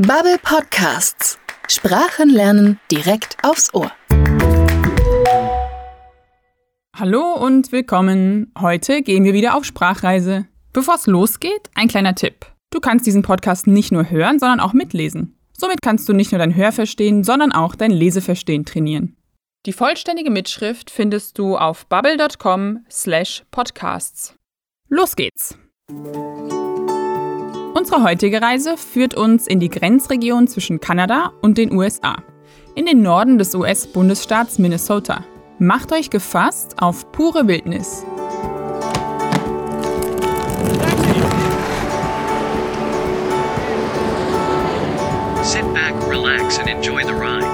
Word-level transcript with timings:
Bubble 0.00 0.38
Podcasts. 0.40 1.40
Sprachen 1.66 2.30
lernen 2.30 2.78
direkt 2.88 3.36
aufs 3.42 3.74
Ohr. 3.74 3.90
Hallo 6.96 7.34
und 7.34 7.72
willkommen. 7.72 8.52
Heute 8.56 9.02
gehen 9.02 9.24
wir 9.24 9.32
wieder 9.32 9.56
auf 9.56 9.64
Sprachreise. 9.64 10.46
Bevor 10.72 10.94
es 10.94 11.08
losgeht, 11.08 11.68
ein 11.74 11.88
kleiner 11.88 12.14
Tipp. 12.14 12.46
Du 12.70 12.78
kannst 12.78 13.08
diesen 13.08 13.22
Podcast 13.22 13.66
nicht 13.66 13.90
nur 13.90 14.08
hören, 14.08 14.38
sondern 14.38 14.60
auch 14.60 14.72
mitlesen. 14.72 15.36
Somit 15.52 15.82
kannst 15.82 16.08
du 16.08 16.12
nicht 16.12 16.30
nur 16.30 16.38
dein 16.38 16.54
Hörverstehen, 16.54 17.24
sondern 17.24 17.50
auch 17.50 17.74
dein 17.74 17.90
Leseverstehen 17.90 18.64
trainieren. 18.64 19.16
Die 19.66 19.72
vollständige 19.72 20.30
Mitschrift 20.30 20.92
findest 20.92 21.40
du 21.40 21.56
auf 21.56 21.86
bubble.com/podcasts. 21.86 24.36
Los 24.88 25.16
geht's! 25.16 25.58
Unsere 27.78 28.02
heutige 28.02 28.42
Reise 28.42 28.76
führt 28.76 29.14
uns 29.14 29.46
in 29.46 29.60
die 29.60 29.68
Grenzregion 29.68 30.48
zwischen 30.48 30.80
Kanada 30.80 31.32
und 31.42 31.58
den 31.58 31.72
USA, 31.72 32.16
in 32.74 32.86
den 32.86 33.02
Norden 33.02 33.38
des 33.38 33.54
US-Bundesstaats 33.54 34.58
Minnesota. 34.58 35.24
Macht 35.60 35.92
euch 35.92 36.10
gefasst 36.10 36.74
auf 36.82 37.12
pure 37.12 37.46
Wildnis. 37.46 38.04
Sit 45.44 45.62
back, 45.72 45.94
relax, 46.10 46.58
and 46.58 46.68
enjoy 46.68 47.04
the 47.04 47.12
ride. 47.12 47.46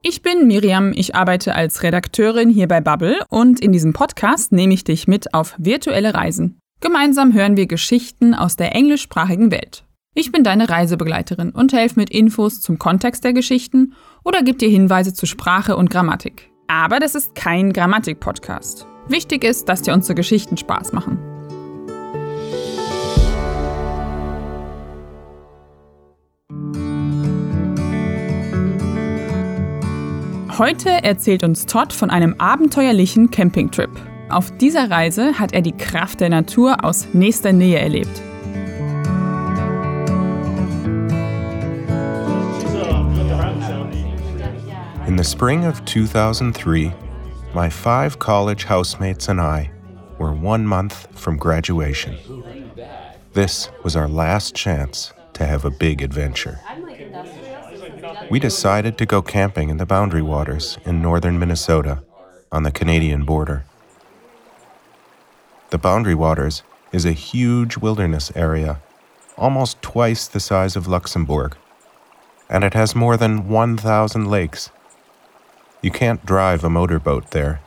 Ich 0.00 0.22
bin 0.22 0.46
Miriam, 0.46 0.92
ich 0.94 1.14
arbeite 1.14 1.54
als 1.54 1.82
Redakteurin 1.82 2.48
hier 2.48 2.66
bei 2.66 2.80
Bubble 2.80 3.18
und 3.28 3.60
in 3.60 3.72
diesem 3.72 3.92
Podcast 3.92 4.52
nehme 4.52 4.72
ich 4.72 4.84
dich 4.84 5.06
mit 5.06 5.34
auf 5.34 5.54
virtuelle 5.58 6.14
Reisen. 6.14 6.61
Gemeinsam 6.82 7.32
hören 7.32 7.56
wir 7.56 7.68
Geschichten 7.68 8.34
aus 8.34 8.56
der 8.56 8.74
englischsprachigen 8.74 9.52
Welt. 9.52 9.84
Ich 10.16 10.32
bin 10.32 10.42
deine 10.42 10.68
Reisebegleiterin 10.68 11.50
und 11.50 11.72
helfe 11.72 12.00
mit 12.00 12.10
Infos 12.10 12.60
zum 12.60 12.76
Kontext 12.76 13.22
der 13.22 13.32
Geschichten 13.32 13.94
oder 14.24 14.42
gebe 14.42 14.58
dir 14.58 14.68
Hinweise 14.68 15.14
zu 15.14 15.26
Sprache 15.26 15.76
und 15.76 15.90
Grammatik. 15.90 16.50
Aber 16.66 16.98
das 16.98 17.14
ist 17.14 17.36
kein 17.36 17.72
Grammatik-Podcast. 17.72 18.88
Wichtig 19.06 19.44
ist, 19.44 19.68
dass 19.68 19.82
dir 19.82 19.94
unsere 19.94 20.16
Geschichten 20.16 20.56
Spaß 20.56 20.92
machen. 20.92 21.18
Heute 30.58 30.90
erzählt 30.90 31.44
uns 31.44 31.66
Todd 31.66 31.92
von 31.92 32.10
einem 32.10 32.34
abenteuerlichen 32.40 33.30
Campingtrip. 33.30 34.11
Auf 34.32 34.50
dieser 34.56 34.90
Reise 34.90 35.38
hat 35.38 35.52
er 35.52 35.60
die 35.60 35.76
Kraft 35.76 36.20
der 36.20 36.30
Natur 36.30 36.82
aus 36.82 37.06
nächster 37.12 37.52
Nähe 37.52 37.78
erlebt. 37.78 38.22
In 45.06 45.18
the 45.18 45.24
spring 45.24 45.66
of 45.66 45.84
2003, 45.84 46.94
my 47.54 47.68
five 47.68 48.18
college 48.18 48.64
housemates 48.66 49.28
and 49.28 49.38
I 49.38 49.70
were 50.18 50.32
one 50.32 50.64
month 50.64 51.08
from 51.14 51.36
graduation. 51.36 52.16
This 53.34 53.70
was 53.84 53.96
our 53.96 54.08
last 54.08 54.54
chance 54.54 55.12
to 55.34 55.44
have 55.44 55.66
a 55.66 55.70
big 55.70 56.00
adventure. 56.00 56.58
We 58.30 58.40
decided 58.40 58.96
to 58.96 59.04
go 59.04 59.20
camping 59.20 59.68
in 59.68 59.76
the 59.76 59.84
Boundary 59.84 60.22
Waters 60.22 60.78
in 60.86 61.02
northern 61.02 61.38
Minnesota 61.38 62.02
on 62.50 62.62
the 62.62 62.72
Canadian 62.72 63.26
border. 63.26 63.66
The 65.72 65.78
Boundary 65.78 66.14
Waters 66.14 66.62
is 66.92 67.06
a 67.06 67.12
huge 67.12 67.78
wilderness 67.78 68.30
area, 68.34 68.82
almost 69.38 69.80
twice 69.80 70.28
the 70.28 70.38
size 70.38 70.76
of 70.76 70.86
Luxembourg, 70.86 71.56
and 72.50 72.62
it 72.62 72.74
has 72.74 72.94
more 72.94 73.16
than 73.16 73.48
1,000 73.48 74.26
lakes. 74.26 74.68
You 75.80 75.90
can't 75.90 76.26
drive 76.26 76.62
a 76.62 76.68
motorboat 76.68 77.30
there. 77.30 77.62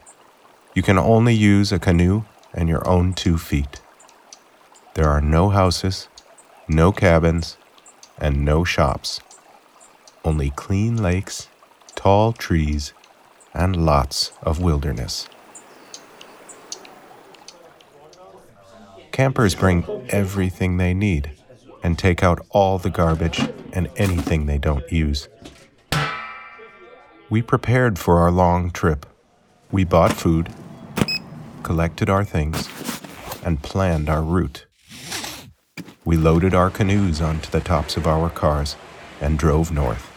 You 0.76 0.84
can 0.84 1.00
only 1.00 1.34
use 1.34 1.72
a 1.72 1.80
canoe 1.80 2.26
and 2.54 2.70
your 2.70 2.88
own 2.88 3.14
two 3.14 3.40
feet. 3.40 3.82
There 4.94 5.10
are 5.10 5.20
no 5.20 5.50
houses, 5.50 6.08
no 6.68 6.92
cabins, 6.92 7.58
and 8.20 8.46
no 8.46 8.64
shops. 8.64 9.20
Only 10.24 10.52
clean 10.52 11.02
lakes, 11.02 11.48
tall 11.96 12.34
trees, 12.34 12.94
and 13.52 13.76
lots 13.76 14.32
of 14.44 14.62
wilderness. 14.62 15.28
Campers 19.16 19.56
bring 19.56 19.86
everything 20.10 20.76
they 20.76 20.94
need 20.94 21.32
and 21.82 21.98
take 21.98 22.22
out 22.22 22.46
all 22.50 22.78
the 22.78 22.90
garbage 22.90 23.40
and 23.72 23.90
anything 23.96 24.46
they 24.46 24.58
don't 24.58 24.92
use. 24.92 25.30
We 27.30 27.42
prepared 27.42 27.98
for 27.98 28.18
our 28.18 28.30
long 28.30 28.72
trip. 28.72 29.06
We 29.72 29.86
bought 29.86 30.12
food, 30.12 30.54
collected 31.64 32.10
our 32.10 32.26
things, 32.26 32.68
and 33.42 33.64
planned 33.64 34.10
our 34.10 34.22
route. 34.22 34.66
We 36.04 36.18
loaded 36.18 36.54
our 36.54 36.70
canoes 36.70 37.22
onto 37.22 37.50
the 37.50 37.62
tops 37.62 37.96
of 37.96 38.06
our 38.06 38.30
cars 38.30 38.76
and 39.22 39.40
drove 39.40 39.72
north. 39.72 40.12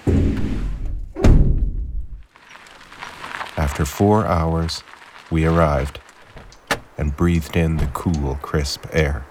After 3.56 3.84
four 3.84 4.26
hours, 4.26 4.82
we 5.30 5.44
arrived 5.44 6.00
and 6.98 7.16
breathed 7.16 7.56
in 7.56 7.78
the 7.78 7.86
cool, 7.94 8.34
crisp 8.42 8.84
air. 8.92 9.25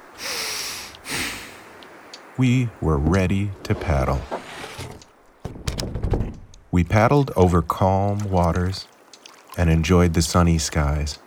We 2.38 2.70
were 2.82 2.98
ready 2.98 3.52
to 3.64 3.76
paddle. 3.76 4.22
We 6.72 6.84
paddled 6.84 7.32
over 7.36 7.62
calm 7.62 8.30
waters 8.30 8.88
and 9.58 9.70
enjoyed 9.70 10.14
the 10.14 10.22
sunny 10.22 10.58
skies 10.58 11.20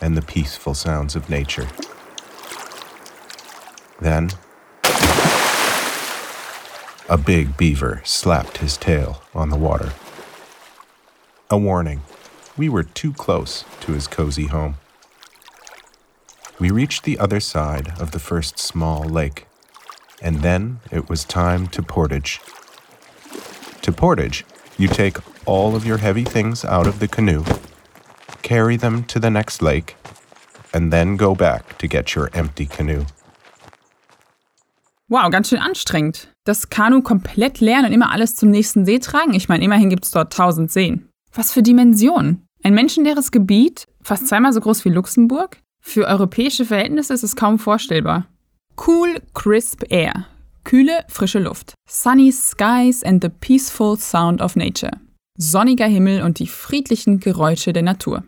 and 0.00 0.16
the 0.16 0.22
peaceful 0.22 0.74
sounds 0.74 1.16
of 1.16 1.30
nature. 1.30 1.68
Then, 4.00 4.30
a 7.08 7.16
big 7.16 7.56
beaver 7.56 8.02
slapped 8.04 8.58
his 8.58 8.76
tail 8.76 9.22
on 9.34 9.50
the 9.50 9.56
water. 9.56 9.92
A 11.48 11.56
warning 11.56 12.02
we 12.56 12.68
were 12.68 12.82
too 12.82 13.12
close 13.12 13.64
to 13.80 13.92
his 13.92 14.06
cozy 14.06 14.46
home. 14.46 14.76
We 16.58 16.70
reached 16.70 17.04
the 17.04 17.18
other 17.18 17.38
side 17.38 17.92
of 18.00 18.12
the 18.12 18.18
first 18.18 18.58
small 18.58 19.04
lake, 19.04 19.46
and 20.22 20.40
then 20.40 20.80
it 20.90 21.10
was 21.10 21.22
time 21.24 21.66
to 21.68 21.82
portage. 21.82 22.40
To 23.82 23.92
portage, 23.92 24.46
you 24.78 24.88
take 24.88 25.18
all 25.44 25.76
of 25.76 25.84
your 25.84 25.98
heavy 25.98 26.24
things 26.24 26.64
out 26.64 26.86
of 26.86 26.98
the 26.98 27.08
canoe, 27.08 27.44
carry 28.40 28.78
them 28.78 29.04
to 29.04 29.20
the 29.20 29.30
next 29.30 29.60
lake, 29.60 29.96
and 30.72 30.90
then 30.90 31.16
go 31.16 31.34
back 31.34 31.76
to 31.76 31.86
get 31.86 32.14
your 32.14 32.30
empty 32.32 32.64
canoe. 32.64 33.04
Wow, 35.08 35.30
ganz 35.30 35.50
schön 35.50 35.60
anstrengend. 35.60 36.28
Das 36.44 36.70
Kanu 36.70 37.02
komplett 37.02 37.60
leeren 37.60 37.84
und 37.84 37.92
immer 37.92 38.10
alles 38.10 38.34
zum 38.34 38.50
nächsten 38.50 38.86
See 38.86 38.98
tragen? 38.98 39.34
Ich 39.34 39.48
meine, 39.48 39.62
immerhin 39.62 39.90
gibt 39.90 40.04
es 40.04 40.10
dort 40.10 40.32
tausend 40.32 40.72
Seen. 40.72 41.08
Was 41.34 41.52
für 41.52 41.62
Dimensionen. 41.62 42.46
Ein 42.64 42.74
menschenleeres 42.74 43.30
Gebiet, 43.30 43.86
fast 44.02 44.26
zweimal 44.26 44.52
so 44.52 44.60
groß 44.60 44.84
wie 44.84 44.88
Luxemburg? 44.88 45.58
Für 45.88 46.08
europäische 46.08 46.64
Verhältnisse 46.64 47.14
ist 47.14 47.22
es 47.22 47.36
kaum 47.36 47.60
vorstellbar. 47.60 48.26
Cool, 48.86 49.22
crisp 49.34 49.84
air. 49.88 50.26
Kühle, 50.64 51.04
frische 51.08 51.38
Luft. 51.38 51.74
Sunny 51.88 52.32
skies 52.32 53.04
and 53.04 53.22
the 53.22 53.30
peaceful 53.30 53.96
sound 53.96 54.42
of 54.42 54.56
nature. 54.56 54.90
Sonniger 55.38 55.86
Himmel 55.86 56.22
und 56.22 56.40
die 56.40 56.48
friedlichen 56.48 57.20
Geräusche 57.20 57.72
der 57.72 57.84
Natur. 57.84 58.24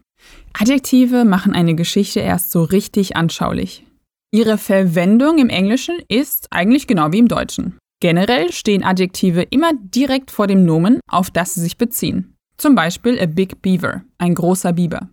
Adjektive 0.59 1.25
machen 1.25 1.53
eine 1.53 1.75
Geschichte 1.75 2.21
erst 2.21 2.53
so 2.53 2.63
richtig 2.63 3.17
anschaulich. 3.17 3.85
Ihre 4.31 4.57
Verwendung 4.57 5.39
im 5.39 5.51
Englischen 5.51 5.97
ist 6.09 6.47
eigentlich 6.53 6.87
genau 6.87 7.12
wie 7.12 7.19
im 7.19 7.29
Deutschen. 7.29 7.77
Generell 8.00 8.53
stehen 8.53 8.85
Adjektive 8.85 9.43
immer 9.43 9.73
direkt 9.75 10.31
vor 10.31 10.47
dem 10.47 10.65
Nomen, 10.65 11.00
auf 11.11 11.31
das 11.32 11.55
sie 11.55 11.61
sich 11.61 11.77
beziehen. 11.77 12.37
Zum 12.56 12.77
Beispiel 12.77 13.21
a 13.21 13.27
big 13.27 13.61
beaver, 13.61 14.05
ein 14.17 14.35
großer 14.35 14.73
Biber. 14.73 15.09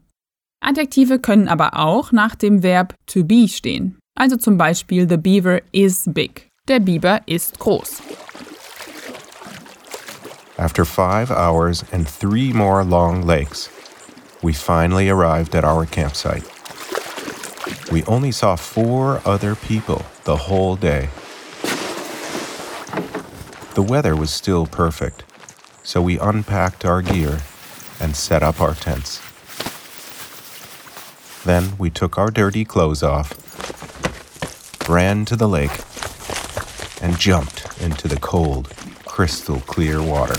Adjektive 0.66 1.20
können 1.20 1.48
aber 1.48 1.78
auch 1.78 2.12
nach 2.12 2.34
dem 2.34 2.64
Verb 2.64 2.96
to 3.06 3.24
be 3.24 3.48
stehen. 3.48 4.00
Also 4.16 4.36
zum 4.36 4.58
Beispiel 4.58 5.08
the 5.08 5.18
beaver 5.18 5.62
is 5.72 6.04
big. 6.08 6.50
Der 6.68 6.80
Biber 6.80 7.22
ist 7.28 7.60
groß. 7.60 8.02
After 10.58 10.84
five 10.84 11.30
hours 11.30 11.84
and 11.92 12.08
three 12.08 12.52
more 12.52 12.84
long 12.84 13.22
lakes, 13.22 13.70
we 14.42 14.54
finally 14.54 15.10
arrived 15.10 15.54
at 15.54 15.64
our 15.64 15.86
campsite. 15.86 16.44
We 17.92 18.04
only 18.08 18.32
saw 18.32 18.56
four 18.56 19.22
other 19.26 19.56
people 19.56 20.04
the 20.24 20.36
whole 20.36 20.76
day. 20.76 21.10
The 23.76 23.84
weather 23.84 24.16
was 24.16 24.34
still 24.34 24.66
perfect, 24.66 25.26
so 25.84 26.02
we 26.02 26.18
unpacked 26.18 26.86
our 26.86 27.04
gear 27.04 27.40
and 28.00 28.16
set 28.16 28.42
up 28.42 28.60
our 28.60 28.74
tents. 28.74 29.25
Then 31.46 31.78
we 31.78 31.92
took 31.92 32.18
our 32.18 32.32
dirty 32.32 32.66
clothes 32.66 33.04
off, 33.04 33.30
ran 34.90 35.26
to 35.26 35.36
the 35.36 35.48
lake, 35.48 35.80
and 37.04 37.20
jumped 37.20 37.80
into 37.80 38.08
the 38.08 38.20
cold, 38.20 38.74
crystal 39.06 39.60
clear 39.62 40.02
water. 40.02 40.34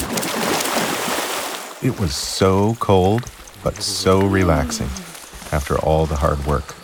It 1.80 2.00
was 2.00 2.16
so 2.16 2.74
cold, 2.80 3.30
but 3.62 3.76
so 3.76 4.26
relaxing 4.26 4.88
after 5.52 5.78
all 5.78 6.06
the 6.06 6.16
hard 6.16 6.44
work. 6.44 6.74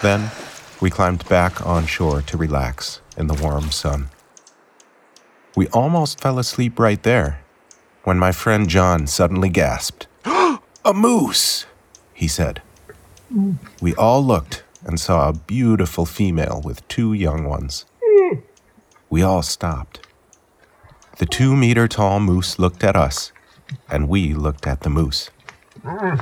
Then 0.00 0.30
we 0.80 0.88
climbed 0.88 1.28
back 1.28 1.64
on 1.66 1.84
shore 1.84 2.22
to 2.22 2.36
relax 2.38 3.02
in 3.18 3.26
the 3.26 3.34
warm 3.34 3.70
sun. 3.70 4.08
We 5.54 5.68
almost 5.68 6.20
fell 6.20 6.38
asleep 6.38 6.78
right 6.78 7.02
there 7.02 7.44
when 8.04 8.18
my 8.18 8.32
friend 8.32 8.66
John 8.66 9.06
suddenly 9.06 9.50
gasped. 9.50 10.06
a 10.24 10.94
moose, 10.94 11.66
he 12.14 12.28
said. 12.28 12.62
We 13.80 13.94
all 13.94 14.24
looked 14.24 14.62
and 14.84 15.00
saw 15.00 15.28
a 15.28 15.32
beautiful 15.32 16.06
female 16.06 16.60
with 16.64 16.86
two 16.88 17.12
young 17.12 17.44
ones. 17.44 17.84
We 19.10 19.22
all 19.22 19.42
stopped. 19.42 20.06
The 21.18 21.26
two 21.26 21.56
meter 21.56 21.86
tall 21.88 22.20
moose 22.20 22.58
looked 22.58 22.82
at 22.82 22.96
us, 22.96 23.32
and 23.90 24.08
we 24.08 24.34
looked 24.34 24.66
at 24.66 24.80
the 24.80 24.90
moose. 24.90 25.30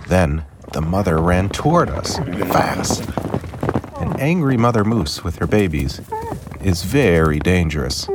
Then 0.09 0.45
the 0.73 0.83
mother 0.83 1.19
ran 1.19 1.49
toward 1.49 1.89
us 1.89 2.19
fast. 2.19 3.09
An 3.97 4.19
angry 4.21 4.57
mother 4.57 4.85
moose 4.85 5.25
with 5.25 5.37
her 5.37 5.47
babies 5.47 6.01
is 6.63 6.83
very 6.83 7.39
dangerous. 7.39 8.09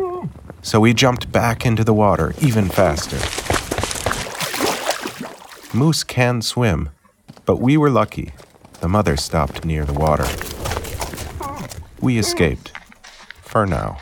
So 0.61 0.79
we 0.79 0.93
jumped 0.93 1.31
back 1.31 1.65
into 1.65 1.83
the 1.83 1.93
water 1.93 2.33
even 2.41 2.67
faster. 2.69 3.17
Moose 5.75 6.03
can 6.03 6.41
swim, 6.41 6.89
but 7.45 7.57
we 7.57 7.77
were 7.77 7.89
lucky. 7.89 8.33
The 8.81 8.87
mother 8.87 9.17
stopped 9.17 9.65
near 9.65 9.85
the 9.85 9.93
water. 9.93 10.27
We 11.99 12.19
escaped. 12.19 12.71
For 13.41 13.65
now. 13.65 13.97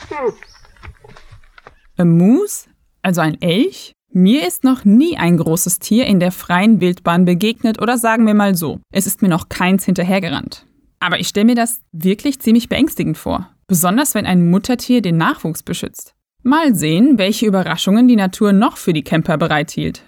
Ein 1.97 2.17
Moose? 2.17 2.67
Also 3.01 3.21
ein 3.21 3.41
Elch? 3.41 3.93
Mir 4.11 4.45
ist 4.45 4.63
noch 4.65 4.83
nie 4.83 5.17
ein 5.17 5.37
großes 5.37 5.79
Tier 5.79 6.05
in 6.05 6.19
der 6.19 6.31
freien 6.31 6.81
Wildbahn 6.81 7.23
begegnet 7.23 7.81
oder 7.81 7.97
sagen 7.97 8.25
wir 8.27 8.33
mal 8.33 8.55
so, 8.55 8.79
es 8.91 9.07
ist 9.07 9.21
mir 9.21 9.29
noch 9.29 9.47
keins 9.47 9.85
hinterhergerannt. 9.85 10.65
Aber 10.99 11.19
ich 11.19 11.27
stelle 11.29 11.45
mir 11.45 11.55
das 11.55 11.79
wirklich 11.93 12.39
ziemlich 12.39 12.67
beängstigend 12.67 13.17
vor, 13.17 13.49
besonders 13.67 14.13
wenn 14.13 14.25
ein 14.25 14.49
Muttertier 14.49 15.01
den 15.01 15.17
Nachwuchs 15.17 15.63
beschützt. 15.63 16.13
Mal 16.43 16.75
sehen, 16.75 17.17
welche 17.17 17.45
Überraschungen 17.45 18.07
die 18.07 18.15
Natur 18.15 18.51
noch 18.51 18.77
für 18.77 18.93
die 18.93 19.03
Camper 19.03 19.37
bereithielt. 19.37 20.03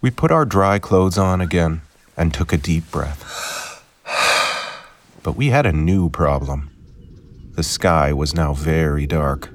We 0.00 0.10
put 0.10 0.30
our 0.30 0.46
dry 0.46 0.78
clothes 0.78 1.18
on 1.18 1.40
again 1.40 1.80
and 2.16 2.32
took 2.32 2.52
a 2.52 2.56
deep 2.56 2.90
breath. 2.90 3.82
But 5.22 5.36
we 5.36 5.48
had 5.48 5.66
a 5.66 5.72
new 5.72 6.10
problem. 6.10 6.70
The 7.56 7.62
sky 7.62 8.12
was 8.12 8.34
now 8.34 8.52
very 8.52 9.06
dark, 9.06 9.48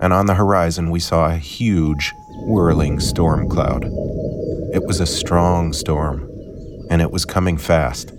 and 0.00 0.12
on 0.12 0.26
the 0.26 0.34
horizon 0.34 0.90
we 0.90 1.00
saw 1.00 1.28
a 1.28 1.36
huge, 1.36 2.12
whirling 2.44 3.00
storm 3.00 3.48
cloud. 3.48 3.84
It 4.72 4.84
was 4.86 5.00
a 5.00 5.06
strong 5.06 5.72
storm, 5.72 6.30
and 6.90 7.02
it 7.02 7.10
was 7.10 7.24
coming 7.24 7.58
fast. 7.58 8.12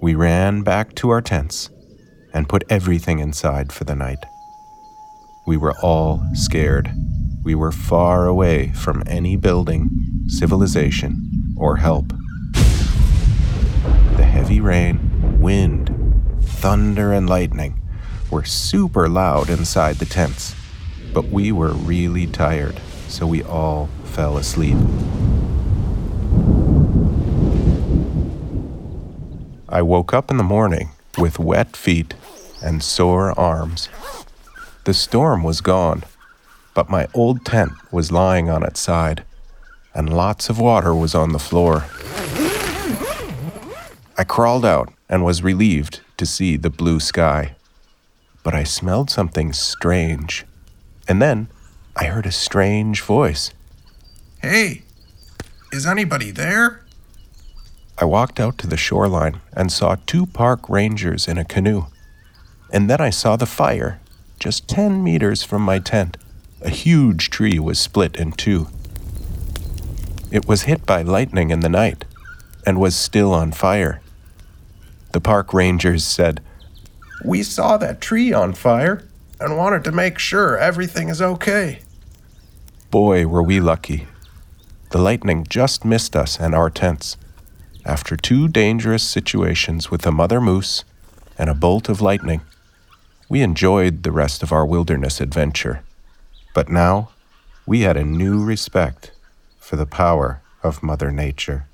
We 0.00 0.14
ran 0.14 0.62
back 0.62 0.94
to 0.96 1.10
our 1.10 1.20
tents 1.20 1.70
and 2.32 2.48
put 2.48 2.64
everything 2.68 3.18
inside 3.18 3.72
for 3.72 3.84
the 3.84 3.96
night. 3.96 4.24
We 5.46 5.56
were 5.56 5.74
all 5.82 6.22
scared. 6.34 6.90
We 7.44 7.54
were 7.54 7.72
far 7.72 8.26
away 8.26 8.72
from 8.72 9.02
any 9.06 9.36
building, 9.36 9.90
civilization, 10.26 11.54
or 11.56 11.76
help. 11.76 12.12
Heavy 14.56 14.66
rain, 14.66 15.38
wind, 15.38 16.40
thunder, 16.40 17.12
and 17.12 17.28
lightning 17.28 17.78
were 18.30 18.46
super 18.46 19.06
loud 19.06 19.50
inside 19.50 19.96
the 19.96 20.06
tents, 20.06 20.54
but 21.12 21.26
we 21.26 21.52
were 21.52 21.74
really 21.74 22.26
tired, 22.26 22.80
so 23.06 23.26
we 23.26 23.42
all 23.42 23.90
fell 24.04 24.38
asleep. 24.38 24.78
I 29.68 29.82
woke 29.82 30.14
up 30.14 30.30
in 30.30 30.38
the 30.38 30.42
morning 30.42 30.88
with 31.18 31.38
wet 31.38 31.76
feet 31.76 32.14
and 32.62 32.82
sore 32.82 33.38
arms. 33.38 33.90
The 34.84 34.94
storm 34.94 35.42
was 35.42 35.60
gone, 35.60 36.02
but 36.72 36.88
my 36.88 37.08
old 37.12 37.44
tent 37.44 37.72
was 37.92 38.10
lying 38.10 38.48
on 38.48 38.62
its 38.62 38.80
side, 38.80 39.22
and 39.94 40.10
lots 40.10 40.48
of 40.48 40.58
water 40.58 40.94
was 40.94 41.14
on 41.14 41.32
the 41.32 41.38
floor. 41.38 41.84
I 44.18 44.24
crawled 44.24 44.64
out 44.64 44.92
and 45.10 45.24
was 45.24 45.42
relieved 45.42 46.00
to 46.16 46.24
see 46.24 46.56
the 46.56 46.70
blue 46.70 47.00
sky. 47.00 47.54
But 48.42 48.54
I 48.54 48.64
smelled 48.64 49.10
something 49.10 49.52
strange. 49.52 50.46
And 51.06 51.20
then 51.20 51.48
I 51.94 52.04
heard 52.04 52.24
a 52.24 52.32
strange 52.32 53.02
voice. 53.02 53.52
Hey, 54.40 54.84
is 55.70 55.84
anybody 55.84 56.30
there? 56.30 56.84
I 57.98 58.06
walked 58.06 58.40
out 58.40 58.56
to 58.58 58.66
the 58.66 58.76
shoreline 58.78 59.40
and 59.52 59.70
saw 59.70 59.96
two 60.06 60.26
park 60.26 60.68
rangers 60.68 61.28
in 61.28 61.36
a 61.36 61.44
canoe. 61.44 61.86
And 62.72 62.88
then 62.88 63.00
I 63.00 63.10
saw 63.10 63.36
the 63.36 63.46
fire, 63.46 64.00
just 64.38 64.68
10 64.68 65.04
meters 65.04 65.42
from 65.42 65.60
my 65.60 65.78
tent. 65.78 66.16
A 66.62 66.70
huge 66.70 67.28
tree 67.28 67.58
was 67.58 67.78
split 67.78 68.16
in 68.16 68.32
two. 68.32 68.68
It 70.30 70.48
was 70.48 70.62
hit 70.62 70.86
by 70.86 71.02
lightning 71.02 71.50
in 71.50 71.60
the 71.60 71.68
night 71.68 72.06
and 72.64 72.80
was 72.80 72.96
still 72.96 73.32
on 73.34 73.52
fire. 73.52 74.00
The 75.16 75.20
park 75.22 75.54
rangers 75.54 76.04
said, 76.04 76.42
We 77.24 77.42
saw 77.42 77.78
that 77.78 78.02
tree 78.02 78.34
on 78.34 78.52
fire 78.52 79.02
and 79.40 79.56
wanted 79.56 79.82
to 79.84 79.90
make 79.90 80.18
sure 80.18 80.58
everything 80.58 81.08
is 81.08 81.22
okay. 81.22 81.78
Boy, 82.90 83.26
were 83.26 83.42
we 83.42 83.58
lucky. 83.58 84.08
The 84.90 84.98
lightning 84.98 85.46
just 85.48 85.86
missed 85.86 86.14
us 86.14 86.38
and 86.38 86.54
our 86.54 86.68
tents. 86.68 87.16
After 87.86 88.14
two 88.14 88.46
dangerous 88.46 89.02
situations 89.02 89.90
with 89.90 90.06
a 90.06 90.12
mother 90.12 90.38
moose 90.38 90.84
and 91.38 91.48
a 91.48 91.54
bolt 91.54 91.88
of 91.88 92.02
lightning, 92.02 92.42
we 93.26 93.40
enjoyed 93.40 94.02
the 94.02 94.12
rest 94.12 94.42
of 94.42 94.52
our 94.52 94.66
wilderness 94.66 95.18
adventure. 95.18 95.82
But 96.54 96.68
now, 96.68 97.08
we 97.64 97.80
had 97.80 97.96
a 97.96 98.04
new 98.04 98.44
respect 98.44 99.12
for 99.58 99.76
the 99.76 99.86
power 99.86 100.42
of 100.62 100.82
Mother 100.82 101.10
Nature. 101.10 101.68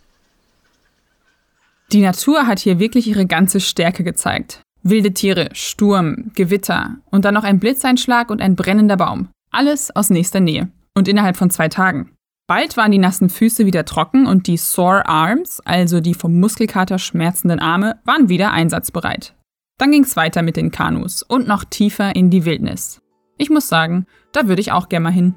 Die 1.93 2.01
Natur 2.01 2.47
hat 2.47 2.59
hier 2.59 2.79
wirklich 2.79 3.07
ihre 3.07 3.27
ganze 3.27 3.61
Stärke 3.61 4.03
gezeigt. 4.03 4.63
Wilde 4.83 5.13
Tiere, 5.13 5.51
Sturm, 5.53 6.31
Gewitter 6.35 6.97
und 7.11 7.27
dann 7.27 7.35
noch 7.35 7.45
ein 7.45 7.61
Blitzeinschlag 7.61 8.31
und 8.31 8.41
ein 8.41 8.57
brennender 8.57 8.97
Baum. 8.97 9.29
Alles 9.51 9.95
aus 9.95 10.09
nächster 10.09 10.41
Nähe. 10.41 10.71
Und 10.95 11.07
innerhalb 11.07 11.37
von 11.37 11.51
zwei 11.51 11.69
Tagen. 11.69 12.13
Bald 12.47 12.79
waren 12.79 12.93
die 12.93 12.99
nassen 12.99 13.29
Füße 13.29 13.67
wieder 13.67 13.85
trocken 13.85 14.27
und 14.27 14.47
die 14.47 14.57
Sore 14.57 15.07
Arms, 15.07 15.61
also 15.61 16.01
die 16.01 16.15
vom 16.15 16.41
Muskelkater 16.41 16.99
schmerzenden 16.99 17.61
Arme, 17.61 18.01
waren 18.05 18.31
wieder 18.31 18.53
einsatzbereit. 18.53 19.35
Dann 19.79 19.91
ging's 19.91 20.17
weiter 20.17 20.43
mit 20.43 20.57
den 20.57 20.71
Kanus 20.71 21.23
und 21.23 21.47
noch 21.47 21.65
tiefer 21.65 22.17
in 22.17 22.31
die 22.31 22.47
Wildnis. 22.47 23.03
Ich 23.37 23.51
muss 23.51 23.69
sagen, 23.69 24.07
da 24.33 24.49
würde 24.49 24.63
ich 24.63 24.73
auch 24.73 24.89
gerne 24.89 25.05
mal 25.05 25.13
hin. 25.13 25.35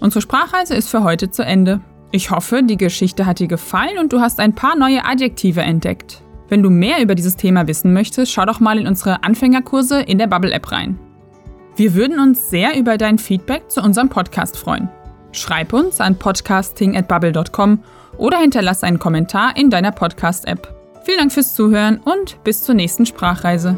Unsere 0.00 0.22
Sprachreise 0.22 0.74
ist 0.74 0.88
für 0.88 1.04
heute 1.04 1.30
zu 1.30 1.44
Ende. 1.44 1.80
Ich 2.14 2.30
hoffe, 2.30 2.62
die 2.62 2.76
Geschichte 2.76 3.26
hat 3.26 3.40
dir 3.40 3.48
gefallen 3.48 3.98
und 3.98 4.12
du 4.12 4.20
hast 4.20 4.38
ein 4.38 4.54
paar 4.54 4.76
neue 4.76 5.04
Adjektive 5.04 5.62
entdeckt. 5.62 6.22
Wenn 6.48 6.62
du 6.62 6.70
mehr 6.70 7.02
über 7.02 7.16
dieses 7.16 7.34
Thema 7.34 7.66
wissen 7.66 7.92
möchtest, 7.92 8.30
schau 8.30 8.44
doch 8.44 8.60
mal 8.60 8.78
in 8.78 8.86
unsere 8.86 9.24
Anfängerkurse 9.24 10.00
in 10.00 10.18
der 10.18 10.28
Bubble 10.28 10.52
App 10.52 10.70
rein. 10.70 10.96
Wir 11.74 11.92
würden 11.96 12.20
uns 12.20 12.50
sehr 12.50 12.78
über 12.78 12.98
dein 12.98 13.18
Feedback 13.18 13.68
zu 13.68 13.82
unserem 13.82 14.10
Podcast 14.10 14.56
freuen. 14.56 14.88
Schreib 15.32 15.72
uns 15.72 16.00
an 16.00 16.16
podcasting@bubble.com 16.16 17.80
oder 18.16 18.38
hinterlass 18.38 18.84
einen 18.84 19.00
Kommentar 19.00 19.56
in 19.56 19.68
deiner 19.68 19.90
Podcast-App. 19.90 20.72
Vielen 21.02 21.18
Dank 21.18 21.32
fürs 21.32 21.56
Zuhören 21.56 21.98
und 21.98 22.38
bis 22.44 22.62
zur 22.62 22.76
nächsten 22.76 23.06
Sprachreise. 23.06 23.76